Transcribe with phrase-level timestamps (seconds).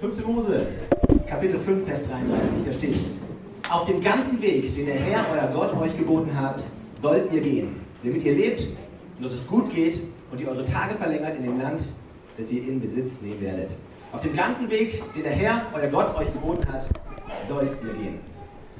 [0.00, 0.26] 5.
[0.26, 0.66] Mose,
[1.26, 2.96] Kapitel 5, Vers 33, da steht,
[3.70, 6.62] auf dem ganzen Weg, den der Herr, euer Gott, euch geboten hat,
[7.00, 8.60] sollt ihr gehen, damit ihr lebt
[9.16, 11.86] und dass es gut geht und ihr eure Tage verlängert in dem Land,
[12.36, 13.70] das ihr in Besitz nehmen werdet.
[14.12, 16.86] Auf dem ganzen Weg, den der Herr, euer Gott, euch geboten hat,
[17.48, 18.18] sollt ihr gehen.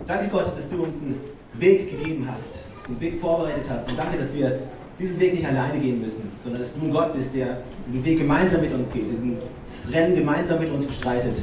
[0.07, 1.19] Danke Gott, dass du uns einen
[1.55, 4.59] Weg gegeben hast, dass du einen Weg vorbereitet hast und danke, dass wir
[4.99, 8.19] diesen Weg nicht alleine gehen müssen, sondern dass du ein Gott bist, der diesen Weg
[8.19, 9.37] gemeinsam mit uns geht, diesen,
[9.67, 11.43] dieses Rennen gemeinsam mit uns bestreitet.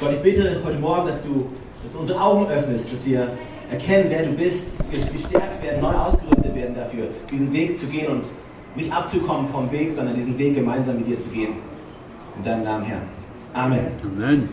[0.00, 1.50] Gott, ich bitte heute Morgen, dass du,
[1.82, 3.26] dass du unsere Augen öffnest, dass wir
[3.70, 7.86] erkennen, wer du bist, dass wir gestärkt werden, neu ausgerüstet werden dafür, diesen Weg zu
[7.86, 8.26] gehen und
[8.76, 11.54] nicht abzukommen vom Weg, sondern diesen Weg gemeinsam mit dir zu gehen.
[12.38, 13.02] In deinem Namen, Herr.
[13.52, 13.86] Amen.
[14.18, 14.48] Amen.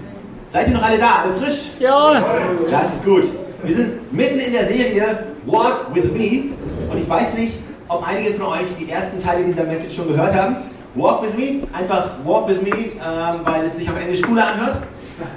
[0.49, 1.23] Seid ihr noch alle da?
[1.23, 1.71] Alle frisch?
[1.79, 2.25] Ja.
[2.69, 3.23] Das ist gut.
[3.63, 6.51] Wir sind mitten in der Serie Walk with Me
[6.91, 7.53] und ich weiß nicht,
[7.89, 10.57] ob einige von euch die ersten Teile dieser Message schon gehört haben.
[10.95, 14.77] Walk with Me, einfach Walk with Me, ähm, weil es sich auf Englisch cooler anhört.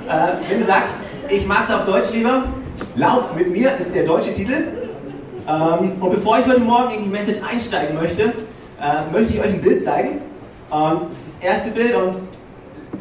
[0.09, 0.95] Äh, wenn du sagst,
[1.28, 2.45] ich mag es auf Deutsch lieber,
[2.95, 4.64] Lauf mit mir ist der deutsche Titel.
[5.48, 9.55] Ähm, und bevor ich heute Morgen in die Message einsteigen möchte, äh, möchte ich euch
[9.55, 10.20] ein Bild zeigen.
[10.70, 12.16] Und das ist das erste Bild und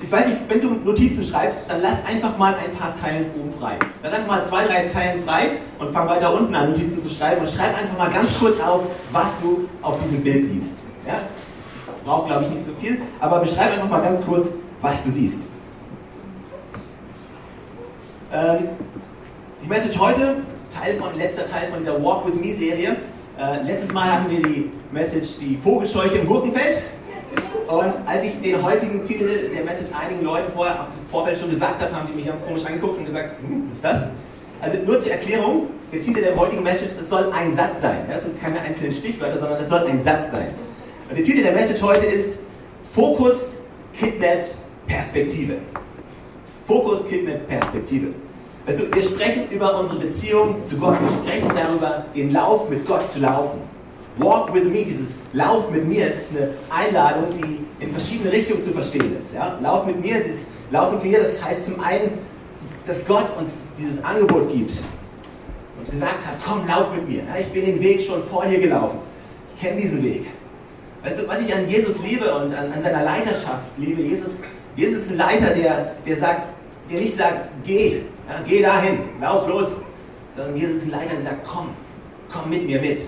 [0.01, 3.51] ich weiß nicht, wenn du Notizen schreibst, dann lass einfach mal ein paar Zeilen oben
[3.51, 3.77] frei.
[4.01, 7.41] Lass einfach mal zwei, drei Zeilen frei und fang weiter unten an, Notizen zu schreiben
[7.41, 10.79] und schreib einfach mal ganz kurz auf, was du auf diesem Bild siehst.
[11.05, 11.19] Ja,
[12.03, 15.41] braucht, glaube ich, nicht so viel, aber beschreib einfach mal ganz kurz, was du siehst.
[18.33, 18.69] Ähm,
[19.63, 20.37] die Message heute,
[20.73, 22.95] Teil von, letzter Teil von dieser Walk With Me Serie.
[23.37, 26.81] Äh, letztes Mal hatten wir die Message Die Vogelscheuche im Gurkenfeld.
[27.67, 31.81] Und als ich den heutigen Titel der Message einigen Leuten vorher im Vorfeld schon gesagt
[31.81, 34.09] habe, haben die mich ganz komisch angeguckt und gesagt, hm, was ist das?
[34.61, 38.05] Also nur zur Erklärung, der Titel der heutigen Message, das soll ein Satz sein.
[38.09, 40.49] Das sind keine einzelnen Stichwörter, sondern das soll ein Satz sein.
[41.09, 42.39] Und der Titel der Message heute ist
[42.79, 43.59] Fokus,
[43.93, 44.55] Kidnapped,
[44.87, 45.53] Perspektive.
[46.65, 48.07] Fokus, Kidnapped, Perspektive.
[48.67, 50.97] Also wir sprechen über unsere Beziehung zu Gott.
[51.01, 53.59] Wir sprechen darüber, den Lauf mit Gott zu laufen.
[54.17, 58.71] Walk with me, dieses Lauf mit mir, ist eine Einladung, die in verschiedene Richtungen zu
[58.71, 59.33] verstehen ist.
[59.33, 59.57] Ja?
[59.61, 62.11] Lauf mit mir, dieses Lauf mit mir, das heißt zum einen,
[62.85, 64.73] dass Gott uns dieses Angebot gibt
[65.77, 67.19] und gesagt hat, komm, lauf mit mir.
[67.19, 68.99] Ja, ich bin den Weg schon vor dir gelaufen.
[69.53, 70.27] Ich kenne diesen Weg.
[71.03, 74.41] Weißt du, was ich an Jesus liebe und an, an seiner Leiterschaft liebe, Jesus,
[74.75, 76.49] Jesus ist ein Leiter, der, der sagt,
[76.89, 79.77] der nicht sagt, geh, ja, geh dahin, lauf los,
[80.35, 81.69] sondern Jesus ist ein Leiter, der sagt, komm,
[82.31, 82.99] komm mit mir mit.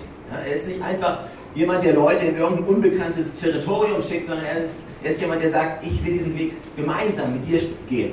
[0.46, 1.20] Er ist nicht einfach
[1.54, 5.50] jemand, der Leute in irgendein unbekanntes Territorium schickt, sondern er ist, er ist jemand, der
[5.50, 8.12] sagt, ich will diesen Weg gemeinsam mit dir gehen.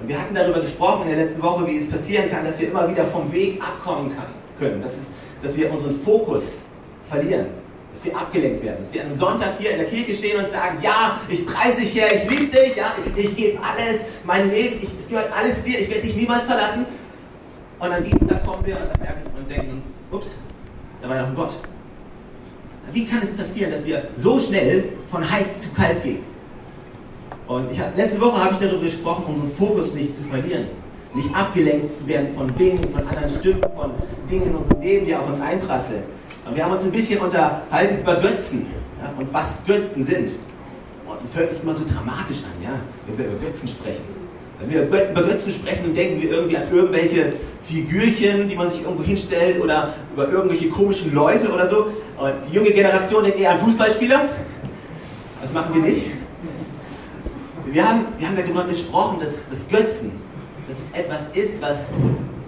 [0.00, 2.68] Und wir hatten darüber gesprochen in der letzten Woche, wie es passieren kann, dass wir
[2.68, 4.26] immer wieder vom Weg abkommen kann,
[4.58, 4.82] können.
[4.82, 5.12] Das ist,
[5.42, 6.66] dass wir unseren Fokus
[7.08, 7.46] verlieren,
[7.92, 10.78] dass wir abgelenkt werden, dass wir am Sonntag hier in der Kirche stehen und sagen,
[10.82, 14.78] ja, ich preise dich her, ich liebe dich, ja, ich, ich gebe alles, mein Leben,
[14.82, 16.86] ich, es gehört alles dir, ich werde dich niemals verlassen.
[17.78, 20.36] Und am Dienstag kommen wir und, und denken uns, ups,
[21.02, 21.58] da war ja ein Gott.
[22.92, 26.20] Wie kann es passieren, dass wir so schnell von heiß zu kalt gehen?
[27.48, 30.66] Und ich letzte Woche habe ich darüber gesprochen, unseren Fokus nicht zu verlieren.
[31.14, 33.90] Nicht abgelenkt zu werden von Dingen, von anderen Stimmen, von
[34.30, 36.04] Dingen in unserem Leben, die auf uns einprasseln.
[36.46, 38.66] Und wir haben uns ein bisschen unterhalten über Götzen
[39.00, 40.30] ja, und was Götzen sind.
[41.06, 44.21] Und es hört sich immer so dramatisch an, ja, wenn wir über Götzen sprechen.
[44.66, 49.02] Wenn wir über Götzen sprechen, denken wir irgendwie an irgendwelche Figürchen, die man sich irgendwo
[49.02, 51.86] hinstellt oder über irgendwelche komischen Leute oder so.
[52.18, 54.28] Und die junge Generation denkt eher an Fußballspieler.
[55.40, 56.06] Das machen wir nicht.
[57.66, 60.12] Wir haben, wir haben darüber gesprochen, dass, dass Götzen,
[60.68, 61.88] dass es etwas ist, was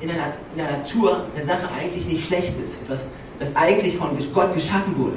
[0.00, 0.16] in der,
[0.52, 2.82] in der Natur der Sache eigentlich nicht schlecht ist.
[2.82, 3.08] Etwas,
[3.38, 5.16] das eigentlich von Gott geschaffen wurde.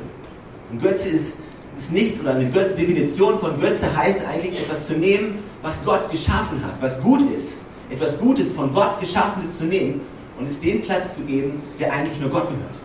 [0.72, 1.40] Und Götze ist,
[1.78, 6.64] ist nichts, oder eine Definition von Götze heißt eigentlich etwas zu nehmen, was Gott geschaffen
[6.66, 7.60] hat, was gut ist.
[7.90, 10.02] Etwas Gutes von Gott Geschaffenes zu nehmen
[10.40, 12.76] und es den Platz zu geben, der eigentlich nur Gott gehört.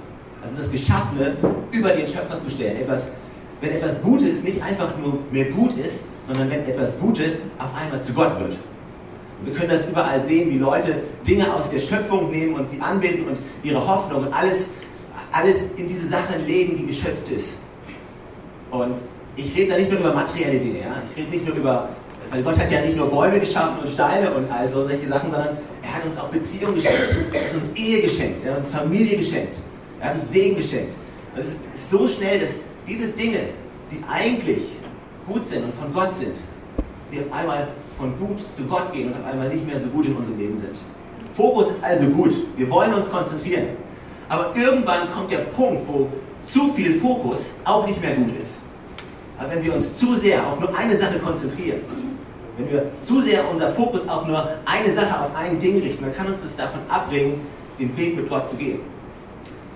[0.42, 1.36] Also das Geschaffene
[1.70, 2.76] über den Schöpfer zu stellen.
[2.80, 3.12] Etwas,
[3.60, 8.02] wenn etwas Gutes nicht einfach nur mehr gut ist, sondern wenn etwas Gutes auf einmal
[8.02, 8.52] zu Gott wird.
[8.52, 12.80] Und wir können das überall sehen, wie Leute Dinge aus der Schöpfung nehmen und sie
[12.80, 14.70] anbinden und ihre Hoffnung und alles,
[15.32, 17.58] alles in diese Sachen legen, die geschöpft ist.
[18.72, 19.02] Und
[19.36, 20.96] ich rede da nicht nur über materielle Dinge, ja?
[21.06, 21.90] ich rede nicht nur über,
[22.30, 25.30] weil Gott hat ja nicht nur Bäume geschaffen und Steine und all so solche Sachen,
[25.30, 28.70] sondern er hat uns auch Beziehungen geschenkt, er hat uns Ehe geschenkt, er hat uns
[28.70, 29.56] Familie geschenkt,
[30.00, 30.94] er hat uns Segen geschenkt.
[31.36, 33.40] Es ist so schnell, dass diese Dinge,
[33.90, 34.62] die eigentlich
[35.26, 36.36] gut sind und von Gott sind,
[37.02, 40.06] sie auf einmal von gut zu Gott gehen und auf einmal nicht mehr so gut
[40.06, 40.76] in unserem Leben sind.
[41.34, 42.34] Fokus ist also gut.
[42.56, 43.68] Wir wollen uns konzentrieren.
[44.28, 46.08] Aber irgendwann kommt der Punkt, wo
[46.52, 48.62] zu viel Fokus auch nicht mehr gut ist.
[49.38, 51.80] Aber wenn wir uns zu sehr auf nur eine Sache konzentrieren,
[52.58, 56.14] Wenn wir zu sehr unser Fokus auf nur eine Sache, auf ein Ding richten, dann
[56.14, 57.40] kann uns das davon abbringen,
[57.78, 58.80] den Weg mit Gott zu gehen.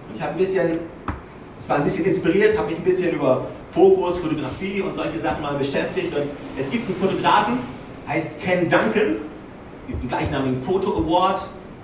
[0.07, 3.47] Und ich habe ein bisschen, ich war ein bisschen inspiriert, habe mich ein bisschen über
[3.71, 6.15] Fokus, Fotografie und solche Sachen mal beschäftigt.
[6.15, 6.25] Und
[6.59, 7.59] es gibt einen Fotografen,
[8.07, 9.17] heißt Ken Duncan,
[9.87, 11.41] gibt einen gleichnamigen Foto Award,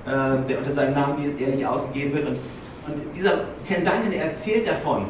[0.07, 2.29] äh, der unter seinem Namen ehrlich ausgegeben wird.
[2.29, 2.39] Und,
[2.87, 5.07] und dieser Ken Duncan erzählt davon,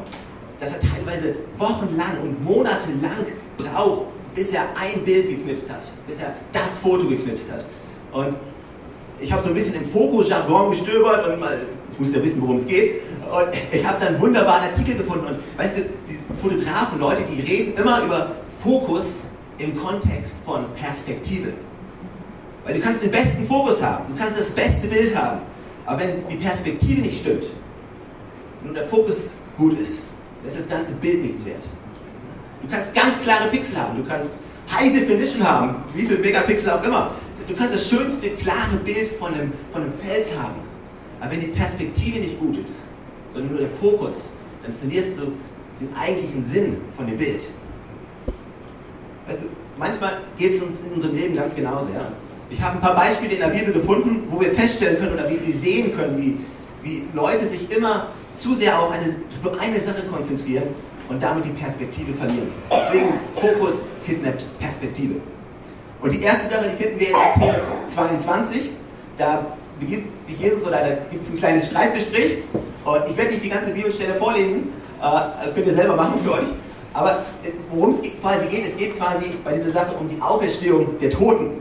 [0.61, 3.27] dass er teilweise wochenlang und monatelang
[3.57, 7.65] braucht, bis er ein Bild geknipst hat, bis er das Foto geknipst hat.
[8.13, 8.37] Und
[9.19, 11.59] ich habe so ein bisschen im Fokus-Jargon gestöbert und mal,
[11.93, 13.03] ich muss ja wissen, worum es geht.
[13.31, 15.27] Und ich habe dann wunderbaren Artikel gefunden.
[15.27, 18.33] Und weißt du, die Fotografen, Leute, die reden immer über
[18.63, 19.29] Fokus
[19.59, 21.53] im Kontext von Perspektive.
[22.65, 25.41] Weil du kannst den besten Fokus haben, du kannst das beste Bild haben.
[25.87, 27.45] Aber wenn die Perspektive nicht stimmt,
[28.65, 30.05] und der Fokus gut ist,
[30.47, 31.63] ist das ganze Bild nichts wert.
[32.63, 34.39] Du kannst ganz klare Pixel haben, du kannst
[34.73, 37.11] High Definition haben, wie viel Megapixel auch immer.
[37.49, 40.55] Du kannst das schönste, klare Bild von einem, von einem Fels haben.
[41.21, 42.83] Aber wenn die Perspektive nicht gut ist,
[43.29, 44.31] sondern nur der Fokus,
[44.63, 45.33] dann verlierst du
[45.81, 47.49] den eigentlichen Sinn von dem Bild.
[49.27, 49.47] Weißt du,
[49.79, 51.89] manchmal geht es uns in unserem Leben ganz genauso.
[51.93, 52.13] Ja?
[52.51, 55.45] Ich habe ein paar Beispiele in der Bibel gefunden, wo wir feststellen können oder wie
[55.45, 56.39] wir sehen können, wie,
[56.83, 59.05] wie Leute sich immer zu sehr auf eine,
[59.43, 60.69] nur eine Sache konzentrieren
[61.09, 62.53] und damit die Perspektive verlieren.
[62.71, 65.17] Deswegen Fokus kidnappt Perspektive.
[66.01, 68.71] Und die erste Sache, die finden wir in Matthäus 22.
[69.17, 69.47] Da
[69.79, 72.39] beginnt sich Jesus oder da gibt es ein kleines Streitgespräch.
[72.85, 76.33] Und ich werde nicht die ganze Bibelstelle vorlesen, äh, das könnt ihr selber machen für
[76.33, 76.49] euch.
[76.93, 80.99] Aber äh, worum es quasi geht, es geht quasi bei dieser Sache um die Auferstehung
[80.99, 81.53] der Toten.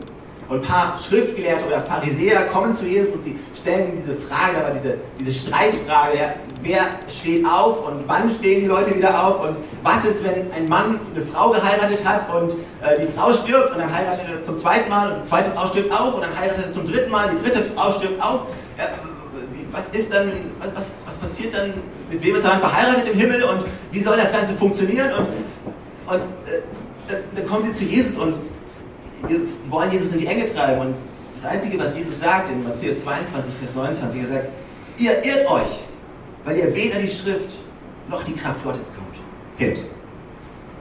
[0.48, 4.74] Und ein paar Schriftgelehrte oder Pharisäer kommen zu Jesus und sie stellen diese Frage, aber
[4.74, 9.56] diese, diese Streitfrage, ja, wer steht auf und wann stehen die Leute wieder auf und
[9.82, 13.78] was ist, wenn ein Mann eine Frau geheiratet hat und äh, die Frau stirbt und
[13.78, 16.66] dann heiratet er zum zweiten Mal und die zweite Frau stirbt auch und dann heiratet
[16.66, 18.46] er zum dritten Mal, die dritte Frau stirbt auch.
[18.78, 18.84] Ja,
[19.72, 20.30] was ist dann,
[20.60, 21.72] was, was, passiert dann,
[22.10, 25.10] mit wem ist er dann verheiratet im Himmel und wie soll das Ganze funktionieren?
[25.14, 26.62] Und, und äh,
[27.08, 28.36] dann, dann kommen sie zu Jesus und
[29.28, 30.80] sie wollen Jesus in die Enge treiben.
[30.80, 30.94] Und
[31.32, 34.48] das Einzige, was Jesus sagt in Matthäus 22, Vers 29, er sagt,
[34.98, 35.84] ihr irrt euch,
[36.44, 37.58] weil ihr weder die Schrift
[38.08, 39.16] noch die Kraft Gottes kommt,
[39.58, 39.78] kennt.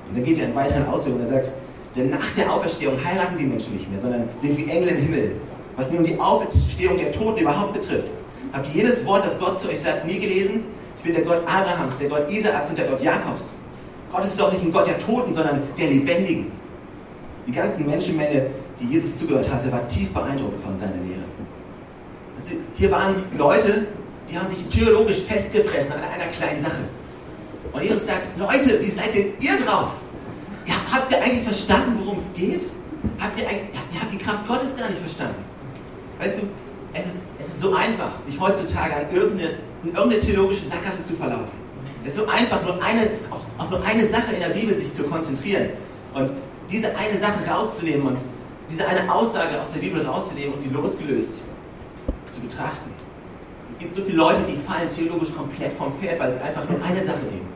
[0.07, 1.53] Und dann geht er in weiteren Ausführungen und er sagt,
[1.95, 5.31] denn nach der Auferstehung heiraten die Menschen nicht mehr, sondern sind wie Engel im Himmel.
[5.75, 8.07] Was nun die Auferstehung der Toten überhaupt betrifft,
[8.53, 10.63] habt ihr jedes Wort, das Gott zu euch sagt, nie gelesen?
[10.97, 13.53] Ich bin der Gott Abrahams, der Gott Isaaks und der Gott Jakobs.
[14.11, 16.51] Gott ist doch nicht ein Gott der Toten, sondern der Lebendigen.
[17.47, 18.47] Die ganzen Menschenmenge,
[18.79, 21.23] die Jesus zugehört hatte, war tief beeindruckt von seiner Lehre.
[22.37, 23.87] Also hier waren Leute,
[24.31, 26.79] die haben sich theologisch festgefressen an einer kleinen Sache.
[27.73, 29.91] Und Jesus sagt, Leute, wie seid denn ihr drauf?
[30.65, 32.61] Ja, habt ihr eigentlich verstanden, worum es geht?
[33.19, 35.43] Habt ihr, ihr habt die Kraft Gottes gar nicht verstanden.
[36.19, 36.47] Weißt du,
[36.93, 41.13] es ist, es ist so einfach, sich heutzutage an irgendeine, in irgendeine theologische Sackgasse zu
[41.13, 41.59] verlaufen.
[42.03, 44.93] Es ist so einfach, nur eine, auf, auf nur eine Sache in der Bibel sich
[44.93, 45.69] zu konzentrieren.
[46.13, 46.31] Und
[46.69, 48.17] diese eine Sache rauszunehmen und
[48.69, 51.41] diese eine Aussage aus der Bibel rauszunehmen und sie losgelöst
[52.31, 52.91] zu betrachten.
[53.71, 56.83] Es gibt so viele Leute, die fallen theologisch komplett vom Pferd, weil sie einfach nur
[56.83, 57.47] eine Sache nehmen.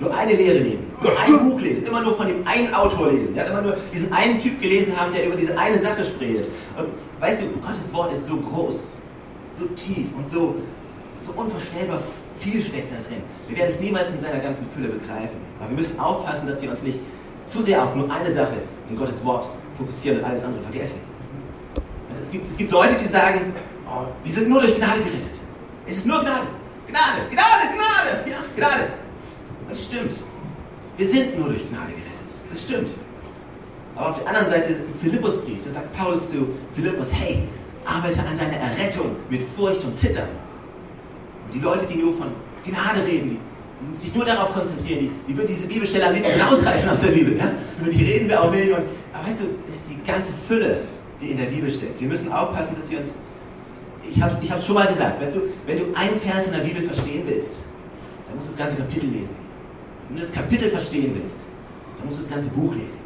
[0.00, 3.36] Nur eine Lehre nehmen, nur ein Buch lesen, immer nur von dem einen Autor lesen,
[3.36, 6.46] ja, immer nur diesen einen Typ gelesen haben, der über diese eine Sache spricht.
[6.78, 6.88] Und
[7.20, 8.94] weißt du, Gottes Wort ist so groß,
[9.52, 10.54] so tief und so,
[11.20, 12.00] so unvorstellbar
[12.38, 13.22] viel steckt da drin.
[13.46, 15.36] Wir werden es niemals in seiner ganzen Fülle begreifen.
[15.60, 17.00] Aber wir müssen aufpassen, dass wir uns nicht
[17.46, 18.56] zu sehr auf nur eine Sache
[18.88, 21.00] in Gottes Wort fokussieren und alles andere vergessen.
[22.08, 23.52] Also es, gibt, es gibt Leute, die sagen,
[23.86, 25.39] oh, wir sind nur durch Gnade gerettet.
[25.90, 26.46] Es ist nur Gnade.
[26.86, 28.88] Gnade, Gnade, Gnade, ja, Gnade.
[29.68, 30.12] Das stimmt.
[30.96, 32.30] Wir sind nur durch Gnade gerettet.
[32.48, 32.90] Das stimmt.
[33.96, 37.42] Aber auf der anderen Seite im Philippusbrief, da sagt Paulus zu Philippus, hey,
[37.84, 40.28] arbeite an deiner Errettung mit Furcht und Zittern.
[41.46, 42.28] Und die Leute, die nur von
[42.64, 43.40] Gnade reden, die
[43.80, 47.12] die sich nur darauf konzentrieren, die, die würden diese Bibelstelle am liebsten rausreißen aus der
[47.12, 47.36] Bibel.
[47.38, 47.50] Ja?
[47.80, 48.68] Über die reden wir auch nicht.
[48.68, 50.82] Und, aber weißt du, es ist die ganze Fülle,
[51.20, 51.98] die in der Bibel steckt.
[51.98, 53.14] Wir müssen aufpassen, dass wir uns.
[54.08, 56.60] Ich habe es ich schon mal gesagt, weißt du, wenn du einen Vers in der
[56.60, 57.60] Bibel verstehen willst,
[58.26, 59.36] dann musst du das ganze Kapitel lesen.
[60.08, 61.38] Wenn du das Kapitel verstehen willst,
[61.98, 63.00] dann musst du das ganze Buch lesen.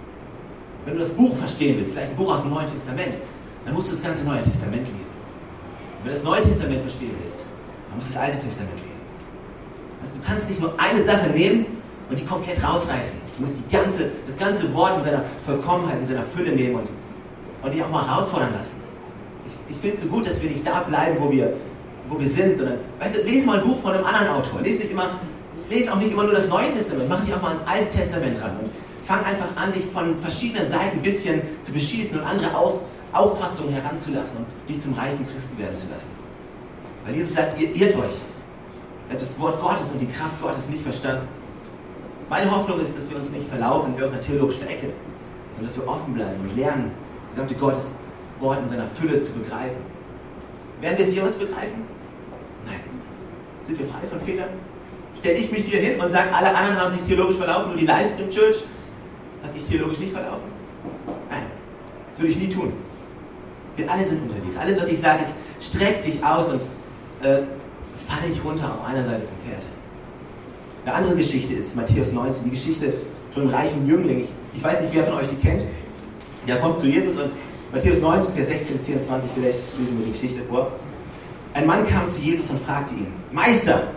[0.85, 3.15] Wenn du das Buch verstehen willst, vielleicht ein Buch aus dem Neuen Testament,
[3.65, 5.15] dann musst du das ganze Neue Testament lesen.
[6.03, 7.45] wenn du das Neue Testament verstehen willst,
[7.89, 9.05] dann musst du das Alte Testament lesen.
[10.03, 11.67] Also du kannst nicht nur eine Sache nehmen
[12.11, 13.21] und die komplett rausreißen.
[13.37, 16.89] Du musst die ganze, das ganze Wort in seiner Vollkommenheit, in seiner Fülle nehmen und,
[17.63, 18.84] und dich auch mal herausfordern lassen.
[19.69, 21.55] Ich, finde es so gut, dass wir nicht da bleiben, wo wir,
[22.09, 24.61] wo wir sind, sondern, weißt du, lese mal ein Buch von einem anderen Autor.
[24.63, 25.11] Lese nicht immer,
[25.71, 28.41] lese auch nicht immer nur das Neue Testament, mach dich auch mal ans Alte Testament
[28.43, 28.71] ran und
[29.05, 32.81] fang einfach an, dich von verschiedenen Seiten ein bisschen zu beschießen und andere Auf,
[33.13, 36.11] Auffassungen heranzulassen und dich zum reifen Christen werden zu lassen.
[37.05, 38.17] Weil Jesus sagt, ihr irrt euch.
[39.09, 41.29] Ihr habt das Wort Gottes und die Kraft Gottes nicht verstanden.
[42.31, 44.89] Meine Hoffnung ist, dass wir uns nicht verlaufen in irgendeiner theologischen Ecke,
[45.53, 46.91] sondern dass wir offen bleiben und lernen,
[47.21, 47.85] das gesamte Gottes
[48.41, 49.83] Wort in seiner Fülle zu begreifen.
[50.81, 51.85] Werden wir es hier uns begreifen?
[52.67, 52.81] Nein.
[53.67, 54.51] Sind wir frei von Fehlern?
[55.19, 57.87] Stelle ich mich hier hin und sage, alle anderen haben sich theologisch verlaufen, nur die
[57.87, 58.65] Livestream Church
[59.43, 60.49] hat sich theologisch nicht verlaufen?
[61.31, 61.47] Nein.
[62.11, 62.73] Das würde ich nie tun.
[63.77, 64.57] Wir alle sind unterwegs.
[64.59, 66.61] Alles, was ich sage, ist, streck dich aus und
[67.23, 67.43] äh,
[68.07, 69.63] fall nicht runter auf einer Seite vom Pferd.
[70.85, 72.93] Eine andere Geschichte ist Matthäus 19, die Geschichte
[73.31, 74.21] von einem reichen Jüngling.
[74.21, 75.63] Ich, ich weiß nicht, wer von euch die kennt.
[76.47, 77.33] Der kommt zu Jesus und
[77.75, 80.71] Matthäus 19, Vers 16 bis 24, vielleicht lesen wir die Geschichte vor.
[81.55, 83.89] Ein Mann kam zu Jesus und fragte ihn, Meister,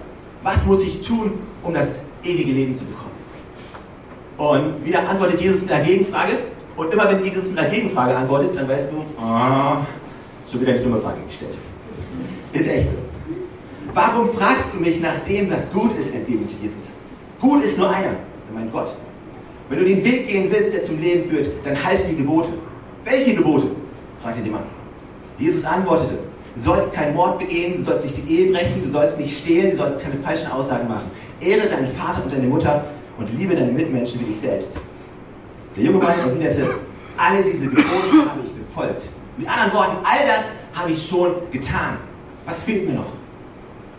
[0.42, 3.12] was muss ich tun, um das ewige Leben zu bekommen?
[4.38, 6.40] Und wieder antwortet Jesus mit einer Gegenfrage.
[6.76, 9.78] Und immer wenn Jesus mit einer Gegenfrage antwortet, dann weißt du, oh,
[10.52, 11.54] schon wieder eine dumme Frage gestellt.
[12.54, 12.98] Ist echt so.
[13.94, 16.96] Warum fragst du mich nach dem, was gut ist, entgegnete Jesus.
[17.40, 18.16] Gut ist nur einer,
[18.56, 18.96] mein Gott.
[19.70, 22.50] Wenn du den Weg gehen willst, der zum Leben führt, dann halte die Gebote.
[23.08, 23.68] Welche Gebote?
[24.22, 24.64] fragte der Mann.
[25.38, 26.16] Jesus antwortete,
[26.56, 29.72] du sollst keinen Mord begehen, du sollst nicht die Ehe brechen, du sollst nicht stehlen,
[29.72, 31.10] du sollst keine falschen Aussagen machen.
[31.40, 32.84] Ehre deinen Vater und deine Mutter
[33.18, 34.82] und liebe deine Mitmenschen wie dich selbst.
[35.78, 36.68] Der junge Mann erwiderte,
[37.18, 39.08] alle diese Gebote habe ich befolgt.
[39.38, 41.98] Mit anderen Worten, all das habe ich schon getan.
[42.46, 43.14] Was fehlt mir noch?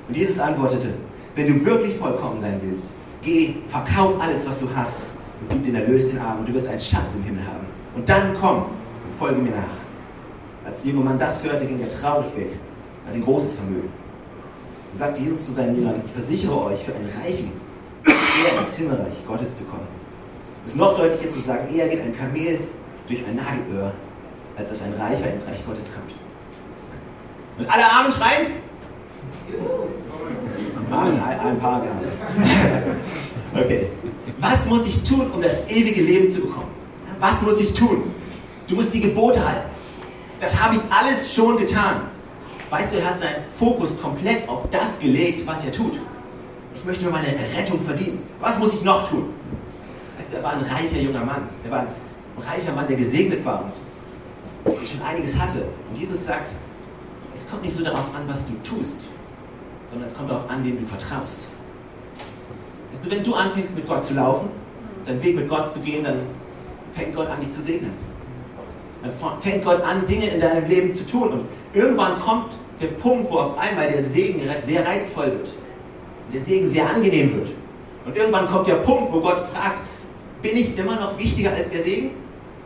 [0.08, 0.88] Und Jesus antwortete,
[1.34, 2.90] wenn du wirklich vollkommen sein willst,
[3.22, 5.06] geh, verkauf alles, was du hast
[5.40, 7.66] und gib den Erlös den Armen und du wirst einen Schatz im Himmel haben.
[7.94, 8.64] Und dann komm
[9.12, 9.76] folge mir nach.
[10.64, 12.50] Als der junge Mann das hörte, ging er traurig weg.
[13.04, 13.90] Er hatte ein großes Vermögen.
[14.92, 17.52] Dann sagte Jesus zu seinen Jüngern, ich versichere euch, für einen Reichen
[18.02, 19.86] schwer, ins Himmelreich Gottes zu kommen.
[20.64, 22.60] Es ist noch deutlicher zu sagen, eher geht ein Kamel
[23.06, 23.92] durch ein Nadelöhr,
[24.56, 26.12] als dass ein Reicher ins Reich Gottes kommt.
[27.58, 28.46] Und alle Armen schreien?
[30.90, 32.44] Amen, ein, ein paar gar nicht.
[33.64, 33.86] okay.
[34.38, 36.68] Was muss ich tun, um das ewige Leben zu bekommen?
[37.18, 38.14] Was muss ich tun?
[38.68, 39.70] Du musst die Gebote halten.
[40.40, 42.02] Das habe ich alles schon getan.
[42.70, 45.94] Weißt du, er hat seinen Fokus komplett auf das gelegt, was er tut.
[46.74, 48.22] Ich möchte mir meine Rettung verdienen.
[48.40, 49.30] Was muss ich noch tun?
[50.18, 51.48] Weißt du, er war ein reicher junger Mann.
[51.64, 51.88] Er war ein
[52.46, 53.72] reicher Mann, der gesegnet war
[54.64, 55.64] und schon einiges hatte.
[55.88, 56.50] Und Jesus sagt,
[57.34, 59.06] es kommt nicht so darauf an, was du tust,
[59.90, 61.48] sondern es kommt darauf an, wem du vertraust.
[62.92, 64.50] Weißt du, wenn du anfängst, mit Gott zu laufen,
[65.06, 66.20] deinen Weg mit Gott zu gehen, dann
[66.92, 68.07] fängt Gott an, dich zu segnen.
[69.02, 71.32] Dann fängt Gott an, Dinge in deinem Leben zu tun.
[71.32, 75.48] Und irgendwann kommt der Punkt, wo auf einmal der Segen sehr reizvoll wird.
[76.32, 77.50] Der Segen sehr angenehm wird.
[78.04, 79.80] Und irgendwann kommt der Punkt, wo Gott fragt,
[80.42, 82.10] bin ich immer noch wichtiger als der Segen?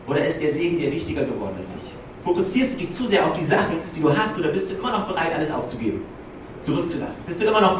[0.07, 1.93] Oder ist der Segen dir wichtiger geworden als ich?
[2.23, 4.91] Fokussierst du dich zu sehr auf die Sachen, die du hast, oder bist du immer
[4.91, 6.01] noch bereit, alles aufzugeben?
[6.61, 7.23] Zurückzulassen?
[7.25, 7.79] Bist du immer noch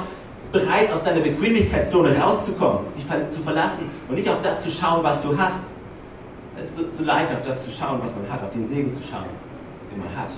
[0.51, 5.22] bereit, aus deiner Bequemlichkeitszone rauszukommen, sich zu verlassen und nicht auf das zu schauen, was
[5.22, 5.72] du hast?
[6.57, 8.91] Es ist so, so leicht, auf das zu schauen, was man hat, auf den Segen
[8.93, 9.29] zu schauen,
[9.91, 10.31] den man hat.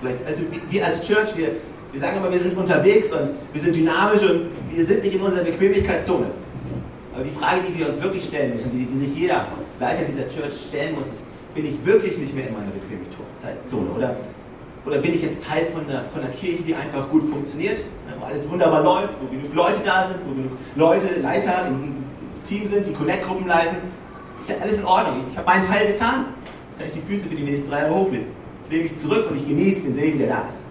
[0.00, 1.52] Vielleicht, also wir als Church, wir,
[1.90, 5.20] wir sagen immer, wir sind unterwegs und wir sind dynamisch und wir sind nicht in
[5.20, 6.26] unserer Bequemlichkeitszone.
[7.14, 9.46] Aber die Frage, die wir uns wirklich stellen müssen, die, die sich jeder
[9.80, 11.24] Leiter dieser Church stellen muss, ist,
[11.54, 13.90] bin ich wirklich nicht mehr in meiner Bequemlichkeitszone?
[13.96, 14.16] Oder,
[14.86, 17.78] oder bin ich jetzt Teil von einer, von einer Kirche, die einfach gut funktioniert,
[18.20, 22.04] wo alles wunderbar läuft, wo genug Leute da sind, wo genug Leute, Leiter im
[22.44, 23.78] Team sind, die Connect-Gruppen leiten?
[24.40, 25.24] Ist ja alles in Ordnung.
[25.30, 26.26] Ich, habe meinen Teil getan.
[26.68, 28.26] Jetzt kann ich die Füße für die nächsten drei Jahre hochlegen.
[28.64, 30.68] Ich lege mich zurück und ich genieße den Segen, der da ist.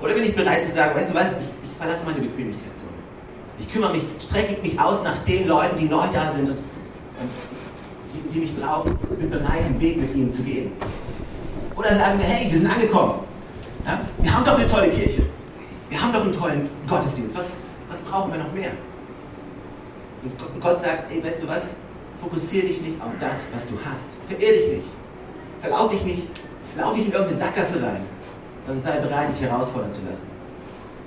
[0.00, 2.92] Oder bin ich bereit zu sagen, weißt du was, ich, ich verlasse meine Bequemlichkeitszone.
[3.58, 7.30] Ich kümmere mich, strecke mich aus nach den Leuten, die neu da sind und, und
[8.14, 8.98] die, die, mich brauchen.
[9.10, 10.72] Ich bin bereit, den Weg mit ihnen zu gehen.
[11.76, 13.20] Oder sagen wir, hey, wir sind angekommen.
[13.86, 14.00] Ja?
[14.18, 15.22] Wir haben doch eine tolle Kirche.
[15.90, 17.36] Wir haben doch einen tollen Gottesdienst.
[17.36, 18.70] Was, was brauchen wir noch mehr?
[20.22, 21.70] Und Gott sagt, ey, weißt du was?
[22.20, 24.08] Fokussiere dich nicht auf das, was du hast.
[24.28, 24.88] Verirr dich nicht.
[25.60, 26.28] Verlauf dich nicht,
[26.74, 28.00] verlauf nicht in irgendeine Sackgasse rein,
[28.66, 30.28] sondern sei bereit, dich herausfordern zu lassen.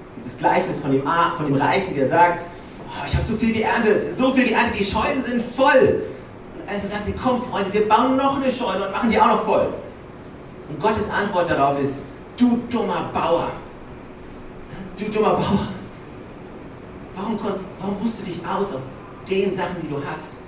[0.08, 1.04] Es gibt das Gleichnis von dem,
[1.36, 2.46] von dem Reichen, der sagt,
[2.88, 6.04] oh, ich habe so viel geerntet, so viel geerntet, die Scheunen sind voll.
[6.56, 9.44] Und er sagt, komm Freunde, wir bauen noch eine Scheune und machen die auch noch
[9.44, 9.74] voll.
[10.70, 12.04] Und Gottes Antwort darauf ist,
[12.38, 13.50] du dummer Bauer.
[15.00, 15.68] Du dummer Bauer.
[17.16, 17.40] Warum,
[17.80, 18.84] warum ruhst du dich aus auf
[19.28, 20.43] den Sachen, die du hast?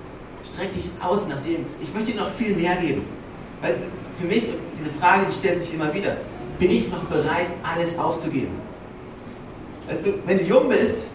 [0.46, 1.66] Streck dich aus nach dem.
[1.82, 3.04] Ich möchte dir noch viel mehr geben.
[3.62, 4.44] Weißt du, für mich,
[4.78, 6.18] diese Frage, die stellt sich immer wieder.
[6.60, 8.54] Bin ich noch bereit, alles aufzugeben?
[9.88, 11.06] Weißt du, wenn du jung bist,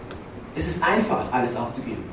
[0.55, 2.03] ist es einfach, alles aufzugeben.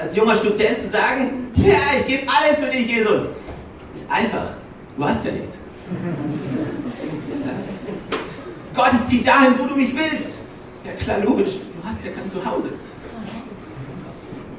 [0.00, 3.32] Als junger Student zu sagen, ja, ich gebe alles für dich, Jesus,
[3.94, 4.54] ist einfach.
[4.96, 5.58] Du hast ja nichts.
[8.74, 10.38] Gott, ich ziehe dahin, wo du mich willst.
[10.84, 12.70] Ja klar, logisch, du hast ja kein Zuhause.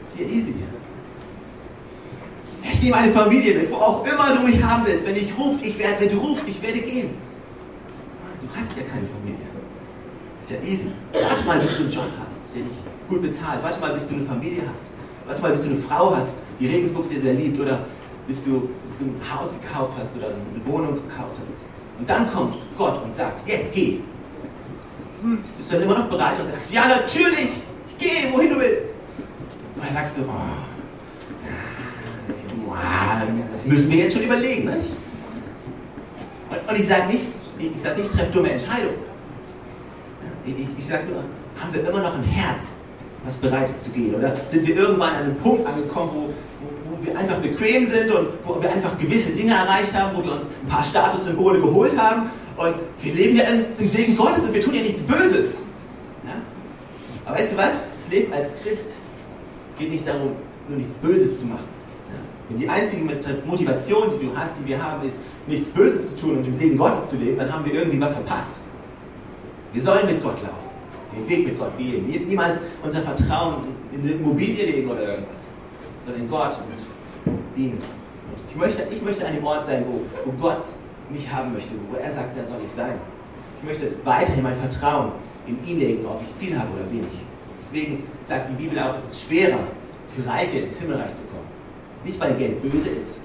[0.07, 0.53] Ist ja easy.
[2.73, 5.07] Ich nehme eine Familie mit, wo auch immer du mich haben willst.
[5.07, 7.11] Wenn ich ruf, ich werde, wenn du rufst, ich werde gehen.
[8.41, 9.45] Du hast ja keine Familie.
[10.41, 10.91] Ist ja easy.
[11.13, 12.73] Warte mal, bis du einen Job hast, der dich
[13.07, 13.63] gut bezahlt.
[13.63, 14.85] Warte mal, bis du eine Familie hast.
[15.25, 17.59] Warte mal, bis du eine Frau hast, die Regensburg sehr, sehr liebt.
[17.59, 17.85] Oder
[18.27, 21.51] bis du, bis du ein Haus gekauft hast oder eine Wohnung gekauft hast.
[21.99, 23.99] Und dann kommt Gott und sagt, jetzt geh.
[25.57, 27.49] Bist du dann immer noch bereit und sagst, ja natürlich,
[27.87, 28.87] ich gehe, wohin du willst.
[29.77, 30.63] Oder sagst du, oh,
[33.51, 34.65] das müssen wir jetzt schon überlegen.
[34.65, 34.97] Nicht?
[36.49, 37.27] Und, und ich sage nicht,
[37.59, 38.95] ich sage nicht, treff dumme Entscheidungen.
[40.45, 41.23] Ich, ich, ich sage nur,
[41.61, 42.73] haben wir immer noch ein Herz,
[43.23, 44.15] was bereit ist zu gehen?
[44.15, 48.11] Oder sind wir irgendwann an einem Punkt angekommen, wo, wo, wo wir einfach bequem sind
[48.11, 51.97] und wo wir einfach gewisse Dinge erreicht haben, wo wir uns ein paar Statussymbole geholt
[51.97, 53.45] haben und wir leben ja
[53.77, 55.61] im Segen Gottes und wir tun ja nichts Böses.
[56.25, 56.33] Ja?
[57.25, 57.73] Aber weißt du was?
[57.95, 58.91] Das Leben als Christ
[59.79, 60.33] geht nicht darum,
[60.67, 61.82] nur nichts Böses zu machen.
[62.53, 63.03] Wenn die einzige
[63.47, 65.17] Motivation, die du hast, die wir haben, ist,
[65.47, 68.13] nichts Böses zu tun und im Segen Gottes zu leben, dann haben wir irgendwie was
[68.13, 68.57] verpasst.
[69.73, 70.69] Wir sollen mit Gott laufen,
[71.17, 72.05] den Weg mit Gott gehen.
[72.27, 75.49] Niemals unser Vertrauen in eine Immobilie legen oder irgendwas,
[76.03, 76.55] sondern in Gott
[77.25, 77.71] und ihm.
[77.71, 77.79] Und
[78.47, 80.63] ich, möchte, ich möchte an dem Ort sein, wo, wo Gott
[81.09, 82.99] mich haben möchte, wo er sagt, da soll ich sein.
[83.63, 85.13] Ich möchte weiterhin mein Vertrauen
[85.47, 87.09] in ihn legen, ob ich viel habe oder wenig.
[87.59, 89.59] Deswegen sagt die Bibel auch, es ist schwerer
[90.07, 91.52] für Reiche ins Himmelreich zu kommen.
[92.03, 93.21] Nicht, weil Geld böse ist,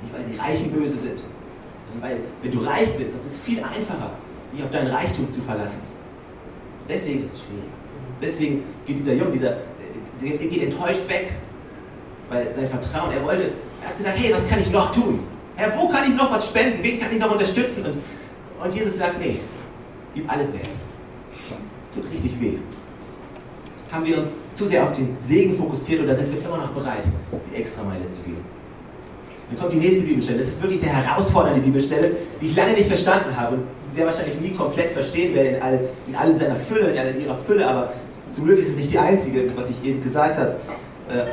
[0.00, 3.58] nicht, weil die Reichen böse sind, sondern weil, wenn du reich bist, das ist viel
[3.58, 4.12] einfacher,
[4.52, 5.82] dich auf dein Reichtum zu verlassen.
[6.88, 7.70] Deswegen ist es schwierig.
[8.20, 9.56] Deswegen geht dieser Junge, dieser,
[10.20, 11.32] der geht enttäuscht weg,
[12.28, 13.50] weil sein Vertrauen, er wollte,
[13.82, 15.20] er hat gesagt, hey, was kann ich noch tun?
[15.56, 16.82] Herr, wo kann ich noch was spenden?
[16.82, 17.84] Wen kann ich noch unterstützen?
[17.86, 17.98] Und,
[18.64, 19.40] und Jesus sagt, nee,
[20.14, 20.68] gib alles weg.
[21.32, 22.58] Es tut richtig weh.
[23.90, 27.04] Haben wir uns zu sehr auf den Segen fokussiert oder sind wir immer noch bereit,
[27.50, 28.62] die Extrameile zu gehen?
[29.48, 30.38] Dann kommt die nächste Bibelstelle.
[30.38, 34.40] Das ist wirklich eine herausfordernde Bibelstelle, die ich lange nicht verstanden habe und sehr wahrscheinlich
[34.40, 37.92] nie komplett verstehen werde in all, in all seiner Fülle, in all ihrer Fülle, aber
[38.32, 40.56] zum Glück ist es nicht die einzige, was ich eben gesagt habe.
[41.08, 41.32] Äh,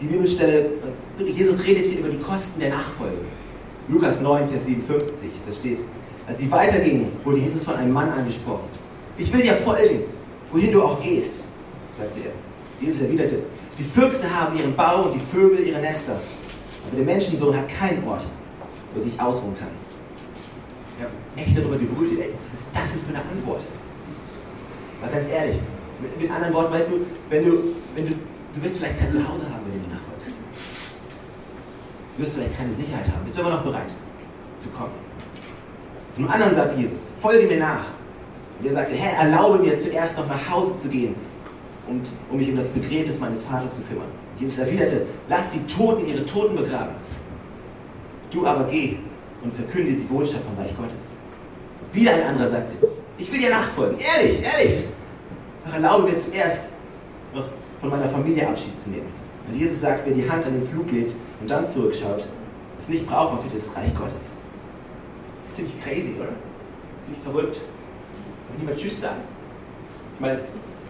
[0.00, 0.70] die Bibelstelle,
[1.18, 3.18] Jesus redet hier über die Kosten der Nachfolge.
[3.88, 5.78] Lukas 9, Vers 57, da steht,
[6.26, 8.64] als sie weitergingen, wurde Jesus von einem Mann angesprochen.
[9.18, 10.04] Ich will dir folgen,
[10.50, 11.44] wohin du auch gehst
[11.96, 12.32] sagte er.
[12.80, 13.42] Jesus erwiderte,
[13.78, 16.20] die Füchse haben ihren Bau und die Vögel ihre Nester,
[16.86, 18.24] aber der Menschensohn hat keinen Ort,
[18.92, 19.68] wo er sich ausruhen kann.
[20.98, 23.62] Wir haben echt darüber gebrütet, ey, was ist das denn für eine Antwort?
[25.02, 25.56] Aber ganz ehrlich,
[26.00, 27.58] mit, mit anderen Worten, weißt du, wenn du,
[27.94, 28.12] wenn du,
[28.54, 30.34] du wirst vielleicht kein Zuhause haben, wenn du mir nachfolgst.
[32.16, 33.24] Du wirst vielleicht keine Sicherheit haben.
[33.24, 33.90] Bist du immer noch bereit
[34.58, 34.92] zu kommen?
[36.12, 37.86] Zum anderen sagt Jesus, folge mir nach.
[38.60, 41.16] Und er sagte, Herr, erlaube mir zuerst noch nach Hause zu gehen
[41.88, 44.08] und um mich um das Begräbnis meines Vaters zu kümmern.
[44.38, 46.94] Jesus erwiderte, lass die Toten ihre Toten begraben.
[48.30, 48.98] Du aber geh
[49.42, 51.18] und verkünde die Botschaft vom Reich Gottes.
[51.92, 53.98] Wieder ein anderer sagte, ich will dir nachfolgen.
[53.98, 54.84] Ehrlich, ehrlich.
[55.66, 56.70] Ach, erlaube mir zuerst
[57.34, 57.44] noch
[57.80, 59.06] von meiner Familie Abschied zu nehmen.
[59.46, 62.26] Und Jesus sagt, wer die Hand an den Flug legt und dann zurückschaut,
[62.78, 64.38] ist nicht brauchbar für das Reich Gottes.
[65.40, 66.30] Das ist ziemlich crazy, oder?
[67.00, 67.56] Ziemlich verrückt.
[68.48, 69.20] Kann niemand Tschüss sagen?
[70.14, 70.38] Ich meine,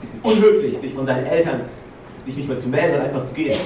[0.00, 1.62] bisschen unhöflich, sich von seinen Eltern
[2.24, 3.58] sich nicht mehr zu melden und einfach zu gehen.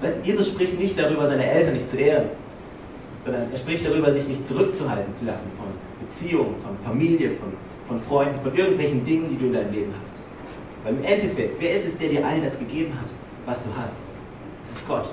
[0.00, 2.26] Weißt, Jesus spricht nicht darüber, seine Eltern nicht zu ehren,
[3.24, 5.66] sondern er spricht darüber, sich nicht zurückzuhalten zu lassen von
[6.00, 7.52] Beziehungen, von Familie, von,
[7.88, 10.22] von Freunden, von irgendwelchen Dingen, die du in deinem Leben hast.
[10.84, 13.10] Weil im Endeffekt, wer ist es, der dir all das gegeben hat,
[13.46, 14.08] was du hast?
[14.64, 15.10] Es ist Gott.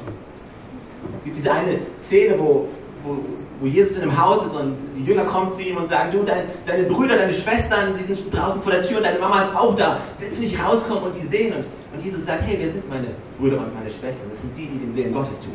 [1.17, 2.67] Es gibt diese eine Szene, wo,
[3.03, 3.17] wo,
[3.59, 6.23] wo Jesus in einem Haus ist und die Jünger kommen zu ihm und sagen, du,
[6.23, 9.55] dein, deine Brüder, deine Schwestern, sie sind draußen vor der Tür und deine Mama ist
[9.55, 9.99] auch da.
[10.19, 11.53] Willst du nicht rauskommen und die sehen?
[11.53, 13.07] Und, und Jesus sagt, hey, wer sind meine
[13.39, 14.29] Brüder und meine Schwestern?
[14.29, 15.53] Das sind die, die den Willen Gottes tun.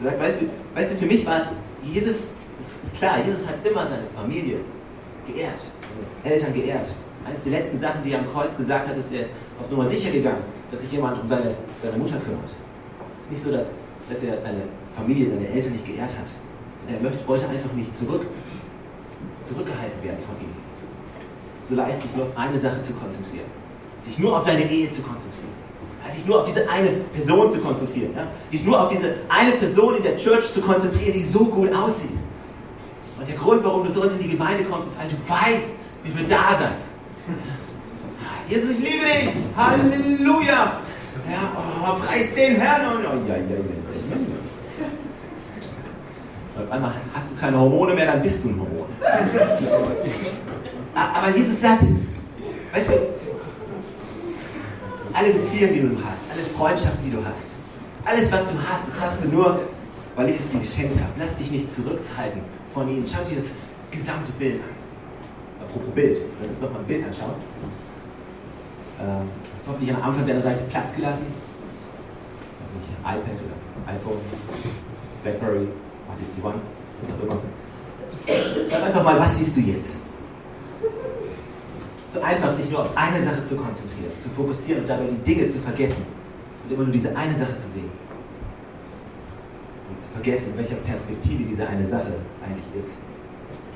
[0.00, 1.48] Er sagt, weißt du, weißt du, für mich war es,
[1.82, 2.28] Jesus,
[2.60, 4.58] es ist klar, Jesus hat immer seine Familie
[5.26, 6.86] geehrt, seine Eltern geehrt.
[7.24, 9.84] Eines der letzten Sachen, die er am Kreuz gesagt hat, ist, er ist auf Nummer
[9.84, 12.50] sicher gegangen, dass sich jemand um seine, seine Mutter kümmert.
[13.20, 13.70] Es ist nicht so, dass,
[14.08, 14.62] dass er seine
[14.94, 16.30] Familie, seine Eltern nicht geehrt hat.
[16.88, 18.26] Er möchte, wollte einfach nicht zurück,
[19.42, 20.52] zurückgehalten werden von ihm.
[21.62, 23.46] So leicht, sich nur auf eine Sache zu konzentrieren.
[24.06, 25.52] Dich nur auf deine Ehe zu konzentrieren.
[26.16, 28.12] Dich nur auf diese eine Person zu konzentrieren.
[28.14, 28.26] Ja?
[28.50, 32.10] Dich nur auf diese eine Person in der Church zu konzentrieren, die so gut aussieht.
[33.18, 35.70] Und der Grund, warum du sonst in die Gemeinde kommst, ist, weil du weißt,
[36.02, 36.72] sie wird da sein.
[38.48, 39.30] Jesus, ich liebe dich.
[39.56, 40.72] Halleluja.
[41.30, 42.82] Ja, oh, preis den Herrn.
[42.96, 43.91] Oh, ja, ja, ja.
[46.54, 48.86] Und auf einmal hast du keine Hormone mehr, dann bist du ein Hormon.
[50.94, 51.82] Aber Jesus sagt,
[52.72, 52.92] weißt du,
[55.14, 57.52] alle Beziehungen, die du hast, alle Freundschaften, die du hast,
[58.04, 59.60] alles, was du hast, das hast du nur,
[60.16, 61.12] weil ich es dir geschenkt habe.
[61.18, 63.06] Lass dich nicht zurückhalten von ihnen.
[63.06, 63.52] Schau dir das
[63.90, 65.64] gesamte Bild an.
[65.64, 67.34] Apropos Bild, lass uns doch mal ein Bild anschauen.
[69.00, 71.26] Ähm, hast du hoffentlich am Anfang deiner Seite Platz gelassen.
[72.60, 74.18] Hoffentlich iPad oder iPhone,
[75.22, 75.68] Blackberry,
[76.42, 76.54] One,
[77.00, 77.40] was auch immer.
[78.26, 80.02] Schreib einfach mal, was siehst du jetzt?
[82.08, 85.48] So einfach, sich nur auf eine Sache zu konzentrieren, zu fokussieren und dabei die Dinge
[85.48, 86.04] zu vergessen.
[86.64, 87.90] Und immer nur diese eine Sache zu sehen.
[89.90, 92.12] Und zu vergessen, in welcher Perspektive diese eine Sache
[92.44, 92.98] eigentlich ist.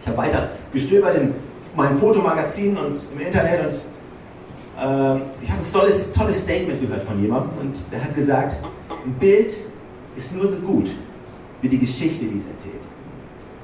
[0.01, 1.35] Ich habe weiter gestöbert in
[1.75, 7.21] meinem Fotomagazin und im Internet und äh, ich habe ein tolles, tolles Statement gehört von
[7.21, 8.59] jemandem und der hat gesagt,
[9.05, 9.57] ein Bild
[10.15, 10.91] ist nur so gut
[11.63, 12.83] wie die Geschichte, die es erzählt.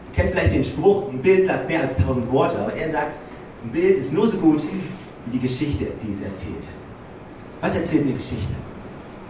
[0.09, 3.17] Ihr kennt vielleicht den Spruch, ein Bild sagt mehr als tausend Worte, aber er sagt,
[3.65, 6.67] ein Bild ist nur so gut wie die Geschichte, die es erzählt.
[7.61, 8.55] Was erzählt eine Geschichte?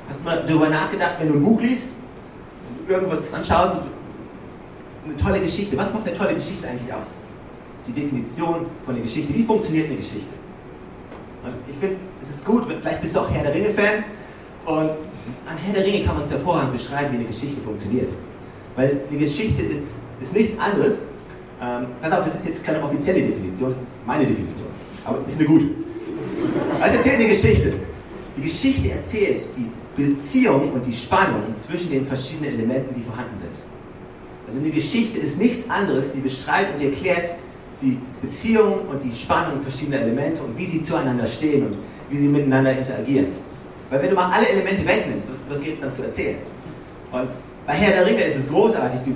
[0.09, 1.93] Hast du mal darüber nachgedacht, wenn du ein Buch liest,
[2.89, 3.79] irgendwas anschaust,
[5.05, 5.77] eine tolle Geschichte.
[5.77, 7.23] Was macht eine tolle Geschichte eigentlich aus?
[7.77, 9.35] Das ist die Definition von der Geschichte.
[9.35, 10.33] Wie funktioniert eine Geschichte?
[11.45, 14.05] Und ich finde, es ist gut, vielleicht bist du auch Herr der Ringe-Fan
[14.67, 14.91] und
[15.47, 18.11] an Herr der Ringe kann man es hervorragend beschreiben, wie eine Geschichte funktioniert.
[18.77, 21.03] Weil eine Geschichte ist, ist nichts anderes.
[21.61, 24.69] Ähm, pass auf, das ist jetzt keine offizielle Definition, das ist meine Definition.
[25.05, 25.67] Aber ist eine gute.
[26.81, 27.73] Also erzählt eine Geschichte.
[28.37, 29.71] Die Geschichte erzählt die
[30.03, 33.53] Beziehung und die Spannung zwischen den verschiedenen Elementen, die vorhanden sind.
[34.47, 37.35] Also eine Geschichte ist nichts anderes, die beschreibt und erklärt
[37.81, 41.77] die Beziehung und die Spannung verschiedener Elemente und wie sie zueinander stehen und
[42.11, 43.27] wie sie miteinander interagieren.
[43.91, 46.39] Weil wenn du mal alle Elemente wegnimmst, was, was geht es dann zu erzählen?
[47.11, 47.29] Und
[47.67, 49.01] bei Herr der Ringe ist es großartig.
[49.05, 49.15] Du,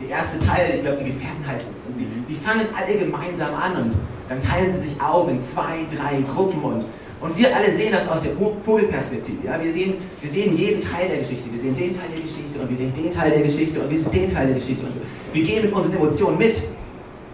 [0.00, 1.86] der erste Teil, ich glaube, die Gefährten heißt es.
[1.88, 3.92] Und sie, sie fangen alle gemeinsam an und
[4.28, 6.84] dann teilen sie sich auf in zwei, drei Gruppen und,
[7.20, 9.46] und wir alle sehen das aus der Vogelperspektive.
[9.46, 9.60] Ja?
[9.60, 11.50] Wir, sehen, wir sehen jeden Teil der Geschichte.
[11.50, 13.98] Wir sehen den Teil der Geschichte und wir sehen den Teil der Geschichte und wir
[13.98, 14.86] sehen den Teil der Geschichte.
[14.86, 14.94] Und
[15.32, 16.62] wir gehen mit unseren Emotionen mit.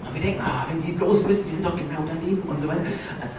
[0.07, 2.69] Und wir denken, ah, wenn die bloß wissen, die sind doch genau daneben und so
[2.69, 2.81] weiter.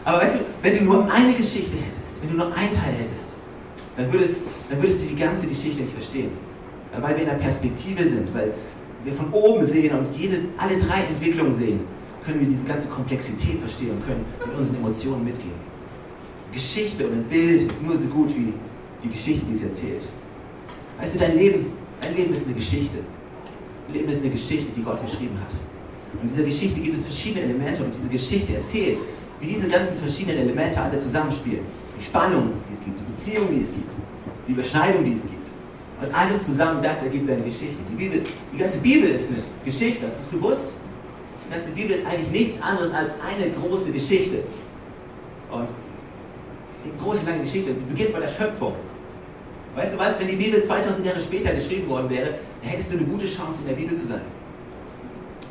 [0.03, 3.33] Aber weißt du, wenn du nur eine Geschichte hättest, wenn du nur einen Teil hättest,
[3.97, 6.31] dann würdest, dann würdest du die ganze Geschichte nicht verstehen
[7.01, 8.53] weil wir in der Perspektive sind, weil
[9.03, 11.81] wir von oben sehen und jede, alle drei Entwicklungen sehen,
[12.25, 15.65] können wir diese ganze Komplexität verstehen und können mit unseren Emotionen mitgehen.
[16.51, 18.53] Geschichte und ein Bild ist nur so gut wie
[19.03, 20.07] die Geschichte, die es erzählt.
[20.99, 21.67] Weißt du, dein Leben,
[22.01, 22.97] dein Leben ist eine Geschichte.
[23.87, 25.53] Dein Leben ist eine Geschichte, die Gott geschrieben hat.
[26.13, 28.97] Und in dieser Geschichte gibt es verschiedene Elemente und diese Geschichte erzählt,
[29.39, 31.65] wie diese ganzen verschiedenen Elemente alle zusammenspielen.
[31.99, 33.91] Die Spannung, die es gibt, die Beziehung, die es gibt,
[34.47, 35.44] die Überschneidung, die es gibt.
[36.01, 37.77] Und alles zusammen, das ergibt eine Geschichte.
[37.89, 38.21] Die, Bibel,
[38.53, 40.73] die ganze Bibel ist eine Geschichte, hast du es gewusst?
[41.47, 44.43] Die ganze Bibel ist eigentlich nichts anderes als eine große Geschichte.
[45.51, 45.69] Und
[46.83, 47.71] eine große, lange Geschichte.
[47.71, 48.73] Und sie beginnt bei der Schöpfung.
[49.75, 52.97] Weißt du was, wenn die Bibel 2000 Jahre später geschrieben worden wäre, dann hättest du
[52.97, 54.21] eine gute Chance, in der Bibel zu sein.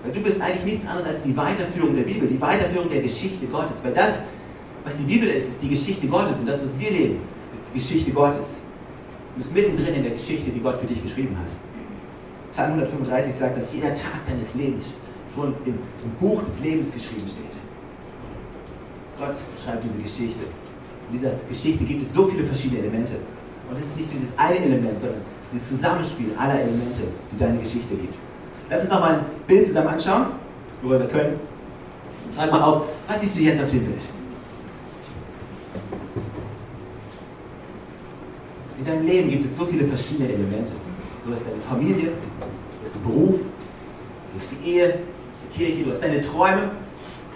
[0.02, 3.46] Weil du bist eigentlich nichts anderes als die Weiterführung der Bibel, die Weiterführung der Geschichte
[3.46, 3.82] Gottes.
[3.82, 4.22] Weil das,
[4.84, 6.40] was die Bibel ist, ist die Geschichte Gottes.
[6.40, 7.20] Und das, was wir leben,
[7.52, 8.58] ist die Geschichte Gottes.
[9.34, 11.48] Du bist mittendrin in der Geschichte, die Gott für dich geschrieben hat.
[12.52, 14.92] Psalm 135 sagt, dass jeder Tag deines Lebens
[15.34, 17.50] schon im, im Buch des Lebens geschrieben steht.
[19.18, 20.44] Gott schreibt diese Geschichte.
[21.10, 23.14] In dieser Geschichte gibt es so viele verschiedene Elemente.
[23.68, 25.20] Und es ist nicht dieses eine Element, sondern
[25.52, 28.14] dieses Zusammenspiel aller Elemente, die deine Geschichte gibt.
[28.70, 30.26] Lass uns nochmal ein Bild zusammen anschauen,
[30.80, 31.40] worüber wir können.
[32.34, 34.02] Schreib mal auf, was siehst du jetzt auf dem Bild?
[38.84, 40.72] In deinem Leben gibt es so viele verschiedene Elemente.
[41.24, 44.98] Du hast deine Familie, du hast den Beruf, du hast die Ehe, du
[45.30, 46.70] hast die Kirche, du hast deine Träume.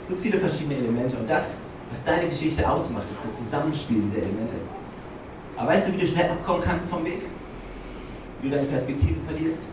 [0.07, 1.17] So viele verschiedene Elemente.
[1.17, 1.57] Und das,
[1.89, 4.53] was deine Geschichte ausmacht, ist das Zusammenspiel dieser Elemente.
[5.57, 7.23] Aber weißt du, wie du schnell abkommen kannst vom Weg?
[8.43, 9.69] Wie du deine Perspektive verlierst?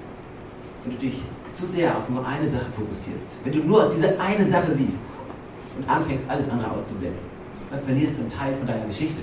[0.86, 3.26] Wenn du dich zu sehr auf nur eine Sache fokussierst.
[3.44, 5.02] Wenn du nur diese eine Sache siehst
[5.78, 7.20] und anfängst, alles andere auszublenden,
[7.70, 9.20] dann verlierst du einen Teil von deiner Geschichte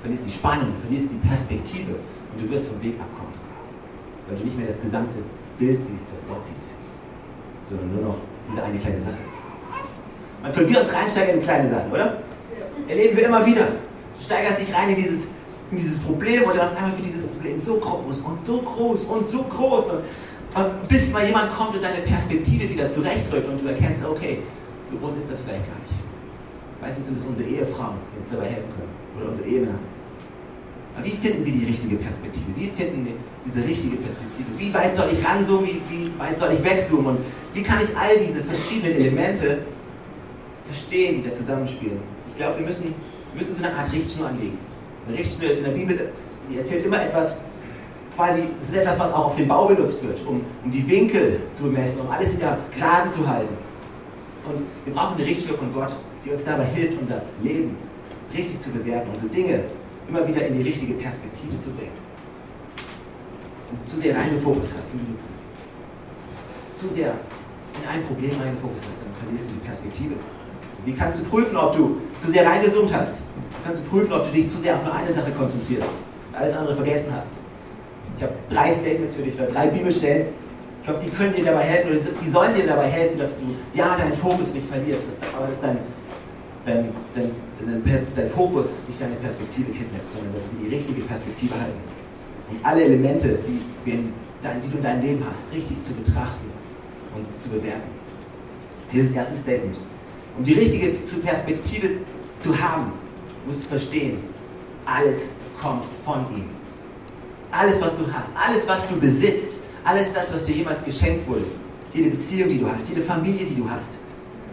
[0.00, 1.92] verlierst die Spannung, verlierst die Perspektive
[2.32, 3.32] und du wirst vom Weg abkommen.
[4.28, 5.18] Weil du nicht mehr das gesamte
[5.58, 6.56] Bild siehst, das Gott sieht,
[7.64, 8.16] sondern nur noch
[8.50, 9.18] diese eine kleine Sache.
[10.42, 12.22] Man können wir uns reinsteigen in kleine Sachen, oder?
[12.88, 13.66] Erleben wir immer wieder.
[13.66, 15.28] Du steigerst dich rein in dieses,
[15.70, 19.00] in dieses Problem und dann auf einmal wird dieses Problem so groß und so groß
[19.00, 19.84] und so groß.
[19.86, 24.38] Und bis mal jemand kommt und deine Perspektive wieder zurechtrückt und du erkennst, okay,
[24.84, 25.79] so groß ist das vielleicht gar nicht.
[26.80, 29.78] Meistens sind es unsere Ehefrauen, die uns dabei helfen können oder unsere Ehemänner.
[31.02, 32.46] wie finden wir die richtige Perspektive?
[32.56, 33.12] Wie finden wir
[33.44, 34.48] diese richtige Perspektive?
[34.56, 35.66] Wie weit soll ich ranzoomen?
[35.66, 37.16] Wie, wie weit soll ich wegzoomen?
[37.16, 37.18] Und
[37.52, 39.58] wie kann ich all diese verschiedenen Elemente
[40.64, 41.98] verstehen, die da zusammenspielen?
[42.28, 42.94] Ich glaube, wir müssen,
[43.34, 44.58] müssen so eine Art Richtschnur anlegen.
[45.06, 46.12] Eine Richtschnur ist in der Bibel,
[46.50, 47.40] die erzählt immer etwas,
[48.16, 51.40] quasi, es ist etwas, was auch auf dem Bau benutzt wird, um, um die Winkel
[51.52, 53.54] zu bemessen, um alles in der Geraden zu halten.
[54.48, 57.76] Und wir brauchen eine Richtschnur von Gott, die uns dabei hilft, unser Leben
[58.34, 59.64] richtig zu bewerten, unsere Dinge
[60.08, 61.92] immer wieder in die richtige Perspektive zu bringen.
[63.70, 67.14] Wenn du zu sehr reingefokust hast, wenn du zu sehr
[67.80, 70.14] in ein Problem reingefokust hast, dann verlierst du die Perspektive.
[70.84, 73.22] Wie kannst du prüfen, ob du zu sehr reingezoomt hast?
[73.36, 75.88] Wie kannst du prüfen, ob du dich zu sehr auf nur eine Sache konzentrierst
[76.30, 77.28] und alles andere vergessen hast?
[78.16, 80.26] Ich habe drei Statements für dich, drei Bibelstellen.
[80.82, 83.54] Ich hoffe, die können dir dabei helfen, oder die sollen dir dabei helfen, dass du
[83.74, 85.02] ja deinen Fokus nicht verlierst,
[85.36, 85.78] aber dass dein,
[86.64, 91.54] dein, dein, dein, dein Fokus nicht deine Perspektive kidnappt, sondern dass wir die richtige Perspektive
[91.54, 91.80] halten.
[92.50, 96.50] Um alle Elemente, die, in dein, die du in deinem Leben hast, richtig zu betrachten
[97.14, 97.90] und zu bewerten.
[98.92, 99.78] Dieses erste Statement.
[100.36, 100.88] Um die richtige
[101.22, 101.88] Perspektive
[102.38, 102.92] zu haben,
[103.46, 104.18] musst du verstehen,
[104.84, 106.50] alles kommt von ihm.
[107.50, 111.44] Alles, was du hast, alles, was du besitzt, alles das, was dir jemals geschenkt wurde,
[111.92, 113.98] jede Beziehung, die du hast, jede Familie, die du hast,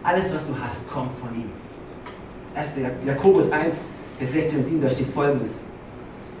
[0.02, 1.50] alles, was du hast, kommt von ihm.
[2.58, 2.70] 1.
[3.06, 3.76] Jakobus 1,
[4.18, 5.60] Vers 16 und 7, da steht folgendes.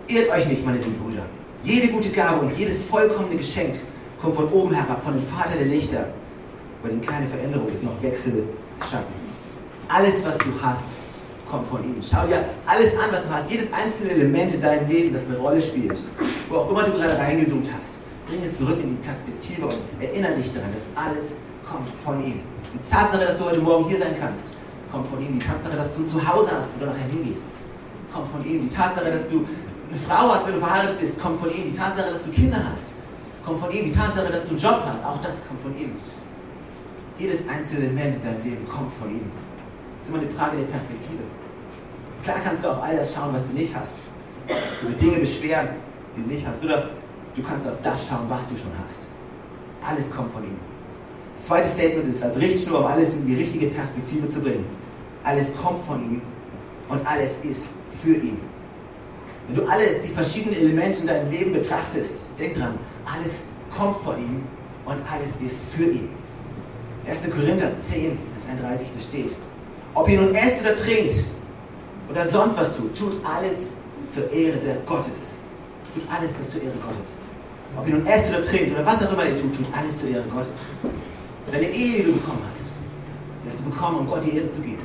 [0.08, 1.22] Irrt euch nicht, meine lieben Brüder.
[1.62, 3.76] Jede gute Gabe und jedes vollkommene Geschenk
[4.20, 6.08] kommt von oben herab, von dem Vater der Lichter,
[6.82, 9.28] bei dem keine Veränderung ist, noch Wechselschatten.
[9.88, 10.88] Alles, was du hast,
[11.48, 11.96] kommt von ihm.
[12.02, 13.50] Schau dir alles an, was du hast.
[13.50, 16.02] Jedes einzelne Element in deinem Leben, das eine Rolle spielt.
[16.48, 17.94] Wo auch immer du gerade reingezoomt hast.
[18.26, 21.36] Bring es zurück in die Perspektive und erinnere dich daran, dass alles
[21.70, 22.40] kommt von ihm.
[22.74, 24.57] Die Tatsache, dass du heute Morgen hier sein kannst,
[24.90, 25.38] kommt von ihm.
[25.38, 27.46] Die Tatsache, dass du zu Hause hast, wo du nachher hingehst,
[28.00, 28.68] das kommt von ihm.
[28.68, 29.46] Die Tatsache, dass du
[29.90, 31.72] eine Frau hast, wenn du verheiratet bist, kommt von ihm.
[31.72, 32.88] Die Tatsache, dass du Kinder hast,
[33.44, 33.84] kommt von ihm.
[33.86, 35.92] Die Tatsache, dass du einen Job hast, auch das kommt von ihm.
[37.18, 39.30] Jedes einzelne Element in deinem Leben kommt von ihm.
[39.98, 41.22] Das ist immer eine Frage der Perspektive.
[42.22, 43.94] Klar kannst du auf all das schauen, was du nicht hast.
[44.80, 45.68] Du über Dinge beschweren,
[46.16, 46.64] die du nicht hast.
[46.64, 46.90] Oder
[47.34, 49.06] du kannst auf das schauen, was du schon hast.
[49.82, 50.67] Alles kommt von ihm.
[51.38, 54.66] Das zweite Statement ist als Richtschnur, um alles in die richtige Perspektive zu bringen.
[55.22, 56.20] Alles kommt von ihm
[56.88, 58.40] und alles ist für ihn.
[59.46, 64.18] Wenn du alle die verschiedenen Elemente in deinem Leben betrachtest, denk dran, alles kommt von
[64.18, 64.42] ihm
[64.84, 66.08] und alles ist für ihn.
[67.06, 67.30] 1.
[67.30, 69.32] Korinther 10, Vers 31, da steht,
[69.94, 71.22] ob ihr nun esst oder trinkt
[72.10, 73.74] oder sonst was tut, tut alles
[74.10, 75.36] zur Ehre der Gottes.
[75.94, 77.18] Tut alles das zur Ehre Gottes.
[77.76, 80.10] Ob ihr nun esst oder trinkt oder was auch immer ihr tut, tut alles zur
[80.10, 80.58] Ehre Gottes.
[81.50, 82.66] Deine Ehe, die du bekommen hast,
[83.42, 84.82] die hast du bekommen, um Gott die Ehre zu geben.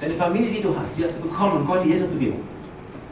[0.00, 2.36] Deine Familie, die du hast, die hast du bekommen, um Gott die Ehre zu geben.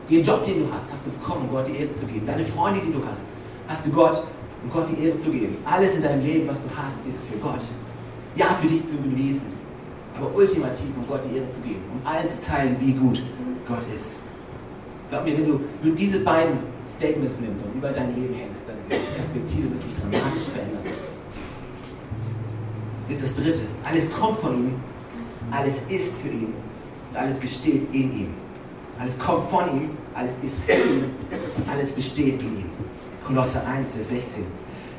[0.09, 2.27] Den Job, den du hast, hast du bekommen, um Gott die Ehre zu geben.
[2.27, 3.23] Deine Freunde, die du hast,
[3.67, 4.23] hast du Gott,
[4.63, 5.57] um Gott die Ehre zu geben.
[5.65, 7.65] Alles in deinem Leben, was du hast, ist für Gott.
[8.37, 9.49] Ja, für dich zu genießen,
[10.17, 13.23] aber ultimativ, um Gott die Ehre zu geben, um allen zu zeigen, wie gut
[13.67, 14.21] Gott ist.
[15.11, 19.03] Glaub mir, wenn du nur diese beiden Statements nimmst und über dein Leben hängst, deine
[19.15, 21.12] Perspektive wird sich dramatisch verändern.
[23.13, 23.61] Jetzt das dritte.
[23.85, 24.75] Alles kommt von ihm,
[25.51, 26.55] alles ist für ihn
[27.11, 28.35] und alles besteht in ihm.
[28.99, 32.71] Alles kommt von ihm, alles ist für ihn und alles besteht in ihm.
[33.27, 34.45] Kolosser 1, Vers 16.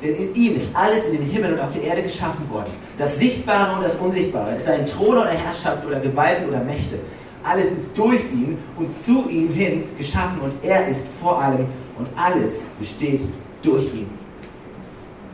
[0.03, 2.71] Denn in ihm ist alles in den Himmel und auf der Erde geschaffen worden.
[2.99, 4.51] Das Sichtbare und das Unsichtbare.
[4.51, 6.99] Es seien Throne oder Herrschaft oder Gewalten oder Mächte.
[7.41, 11.65] Alles ist durch ihn und zu ihm hin geschaffen und er ist vor allem
[11.97, 13.23] und alles besteht
[13.63, 14.22] durch ihn.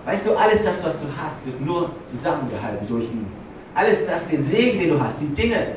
[0.10, 3.28] Weißt du, alles das, was du hast, wird nur zusammengehalten durch ihn.
[3.76, 5.76] Alles das, den Segen, den du hast, die Dinge,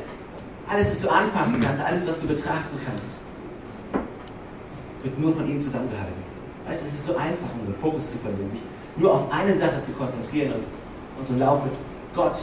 [0.67, 3.19] alles, was du anfassen kannst, alles, was du betrachten kannst,
[5.03, 6.17] wird nur von ihm zusammengehalten.
[6.65, 8.61] Weißt du, es ist so einfach, unseren Fokus zu verlieren, sich
[8.97, 10.63] nur auf eine Sache zu konzentrieren und
[11.19, 11.73] unseren Lauf mit
[12.15, 12.39] Gott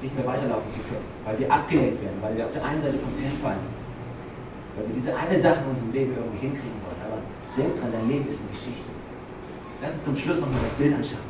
[0.00, 2.98] nicht mehr weiterlaufen zu können, weil wir abgelenkt werden, weil wir auf der einen Seite
[2.98, 3.66] vom Pferd fallen,
[4.76, 7.00] weil wir diese eine Sache in unserem Leben irgendwie hinkriegen wollen.
[7.02, 7.18] Aber
[7.58, 8.86] denk dran, dein Leben ist eine Geschichte.
[9.82, 11.20] Lass uns zum Schluss nochmal das Bild anschauen.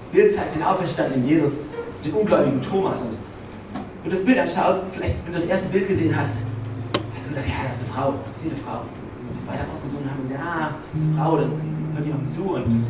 [0.00, 1.60] Das Bild zeigt den auferstandenen Jesus,
[2.04, 3.02] den ungläubigen Thomas.
[3.02, 3.18] Und
[4.02, 6.42] wenn du das Bild anschaust, vielleicht, wenn du das erste Bild gesehen hast,
[7.14, 8.80] hast du gesagt, ja, das ist eine Frau, das ist eine Frau.
[8.80, 11.50] Und wir weiter ausgesucht und haben gesagt, ah, das ist eine Frau, dann
[11.94, 12.42] hört jemand zu.
[12.54, 12.86] Und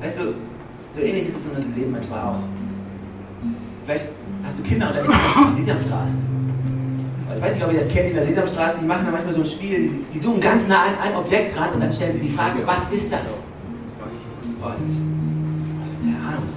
[0.00, 0.22] weißt du,
[0.92, 2.40] so ähnlich ist es in unserem Leben manchmal auch.
[3.84, 4.12] Vielleicht
[4.44, 6.16] hast du Kinder und dann die Sesamstraße.
[7.36, 9.40] Ich weiß nicht, ob ihr das kennt in der Sesamstraße, die machen da manchmal so
[9.40, 12.28] ein Spiel, die, zoomen ganz nah an ein Objekt ran und dann stellen sie die
[12.28, 13.44] Frage, was ist das?
[14.60, 16.48] Und, also, keine Ahnung,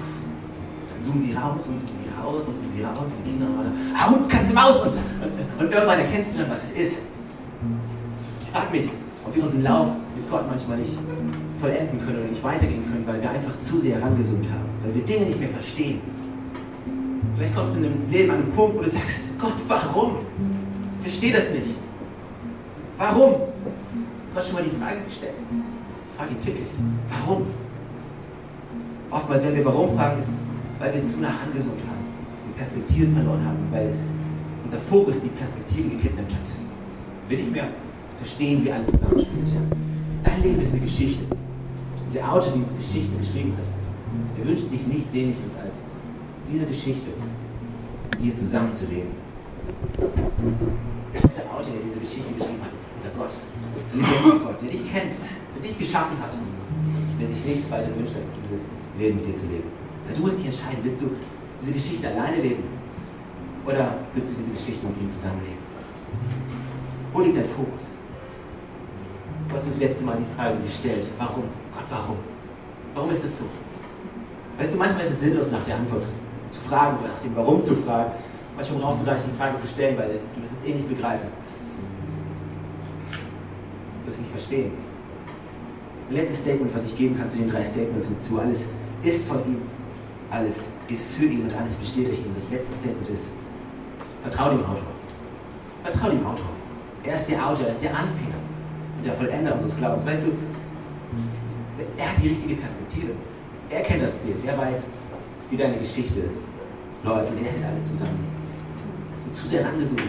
[0.90, 3.48] dann zoomen sie raus und zoomen sie raus und zoomen sie raus und die Kinder
[3.48, 4.82] und Hund, kannst du Maus!
[4.82, 7.02] Und, und, und irgendwann erkennst du dann, was es ist.
[8.42, 8.90] Ich frage mich,
[9.26, 10.98] ob wir unseren Lauf mit Gott manchmal nicht
[11.62, 15.04] vollenden können oder nicht weitergehen können, weil wir einfach zu sehr herangezoomt haben, weil wir
[15.04, 16.02] Dinge nicht mehr verstehen.
[17.36, 20.18] Vielleicht kommst du in deinem Leben an einen Punkt, wo du sagst, Gott, warum?
[21.04, 21.66] Verstehe das nicht.
[22.98, 23.34] Warum?
[24.22, 25.34] Hast Gott schon mal die Frage gestellt?
[26.18, 26.68] Frage täglich.
[27.10, 27.48] Warum?
[29.12, 30.48] Oftmals, wenn wir warum fragen, ist,
[30.80, 32.06] weil wir zu nah angezoomt haben,
[32.48, 33.94] die Perspektive verloren haben, weil
[34.64, 36.50] unser Fokus die Perspektive gekidnappt hat.
[37.28, 37.68] Wir nicht mehr
[38.18, 39.52] verstehen, wie alles zusammenspielt.
[40.24, 41.26] Dein Leben ist eine Geschichte.
[41.26, 45.76] Und der Autor, der diese Geschichte geschrieben hat, der wünscht sich nichts Sehnliches als
[46.48, 47.10] diese Geschichte
[48.20, 49.12] dir zusammenzuleben.
[51.14, 53.34] Der Autor, der diese Geschichte geschrieben hat, ist unser Gott.
[53.94, 55.14] Der lebendige Gott, der dich kennt,
[55.54, 56.34] der dich geschaffen hat,
[57.20, 58.66] der sich nichts weiter wünscht, als dieses
[58.98, 59.70] Leben mit dir zu leben.
[60.14, 61.12] Du musst dich entscheiden, willst du
[61.62, 62.64] diese Geschichte alleine leben
[63.66, 65.64] oder willst du diese Geschichte mit ihm zusammenleben?
[67.14, 68.02] Wo liegt dein Fokus?
[69.48, 71.46] Du hast uns das letzte Mal die Frage gestellt, warum?
[71.74, 72.18] Gott, warum?
[72.96, 73.46] Warum ist das so?
[74.58, 76.04] Weißt du, manchmal ist es sinnlos, nach der Antwort
[76.50, 78.12] zu fragen oder nach dem Warum zu fragen.
[78.56, 80.88] Manchmal brauchst du gar nicht die Frage zu stellen, weil du wirst es eh nicht
[80.88, 81.28] begreifen.
[84.02, 84.72] Du wirst es nicht verstehen.
[86.10, 88.40] Letztes Statement, was ich geben kann zu den drei Statements hinzu.
[88.40, 88.66] Alles
[89.02, 89.62] ist von ihm,
[90.30, 92.32] alles ist für ihn und alles besteht durch ihn.
[92.36, 93.30] Das letzte Statement ist,
[94.22, 94.94] vertrau dem Autor.
[95.84, 96.50] Vertrau dem Autor.
[97.04, 98.40] Er ist der Autor, er ist der Anfänger
[98.98, 100.06] und der Vollender unseres Glaubens.
[100.06, 100.32] Weißt du,
[101.98, 103.14] er hat die richtige Perspektive.
[103.70, 104.88] Er kennt das Bild, er weiß,
[105.50, 106.30] wie deine Geschichte
[107.04, 108.33] läuft und er hält alles zusammen.
[109.26, 110.02] Du zu sehr rangezoomt?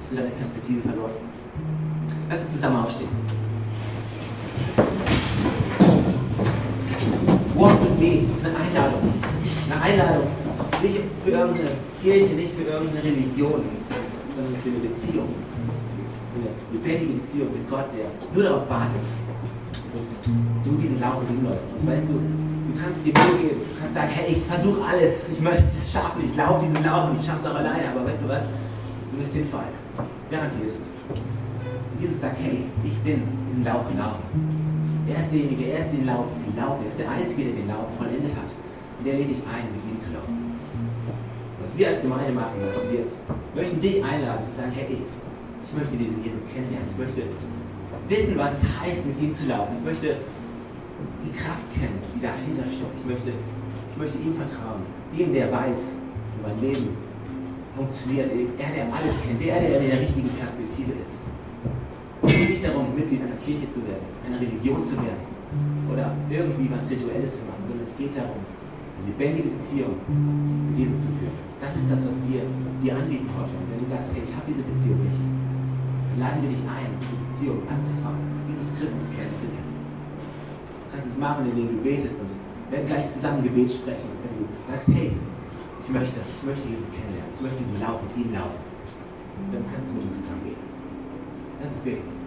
[0.00, 1.12] Hast du deine Perspektive verloren?
[2.28, 3.08] Lass uns zusammen aufstehen.
[7.54, 9.14] Walk with me ist eine Einladung.
[9.70, 10.26] Eine Einladung.
[10.82, 11.70] Nicht für irgendeine
[12.02, 13.62] Kirche, nicht für irgendeine Religion,
[14.34, 15.28] sondern für eine Beziehung.
[16.34, 19.02] Eine lebendige Beziehung mit Gott, der nur darauf wartet,
[19.94, 20.06] dass
[20.64, 21.66] du diesen Lauf mit ihm läufst.
[21.80, 22.20] Und weißt du,
[22.68, 23.60] du kannst dir Mühe geben.
[23.64, 25.30] Du kannst sagen, hey, ich versuche alles.
[25.32, 26.22] Ich möchte es schaffen.
[26.24, 27.90] Ich laufe diesen Lauf und ich schaffe es auch alleine.
[27.90, 28.42] Aber weißt du was?
[29.12, 29.74] Du wirst hinfallen.
[30.30, 30.72] Garantiert.
[30.72, 34.22] Und Jesus sagt, hey, ich bin diesen Lauf gelaufen.
[35.08, 36.84] Er ist derjenige, er ist den Lauf gelaufen.
[36.84, 38.50] Er ist der Einzige, der den Lauf vollendet hat.
[38.98, 40.52] Und der lädt dich ein, mit ihm zu laufen.
[41.60, 43.04] Was wir als Gemeinde machen möchten, wir
[43.56, 45.00] möchten dich einladen zu sagen, hey,
[45.64, 46.88] ich möchte diesen Jesus kennenlernen.
[46.92, 47.22] Ich möchte
[48.08, 49.74] wissen, was es heißt, mit ihm zu laufen.
[49.78, 50.16] Ich möchte
[51.18, 52.94] die Kraft kennen, die dahinter steckt.
[52.98, 54.82] Ich möchte, ich möchte ihm vertrauen.
[55.14, 56.02] Ihm, der weiß,
[56.34, 56.96] wie mein Leben
[57.74, 58.30] funktioniert.
[58.58, 59.40] Er, der alles kennt.
[59.40, 61.22] Der, der in der richtigen Perspektive ist.
[62.22, 65.22] Es geht nicht darum, Mitglied einer Kirche zu werden, einer Religion zu werden
[65.86, 70.02] oder irgendwie was Rituelles zu machen, sondern es geht darum, eine lebendige Beziehung
[70.68, 71.38] mit Jesus zu führen.
[71.62, 72.42] Das ist das, was wir
[72.82, 73.54] dir anbieten heute.
[73.54, 75.22] Und wenn du sagst, hey, ich habe diese Beziehung nicht,
[76.10, 79.67] dann laden wir dich ein, diese Beziehung anzufangen, Jesus Christus kennenzulernen.
[80.88, 84.08] Du kannst es machen, indem du betest und wir werden gleich zusammen Gebet sprechen.
[84.08, 85.12] Und wenn du sagst, hey,
[85.84, 88.60] ich möchte das, ich möchte Jesus kennenlernen, ich möchte diesen Lauf mit ihm laufen,
[89.52, 90.64] dann kannst du mit uns zusammen beten.
[91.60, 92.17] Lass uns beten.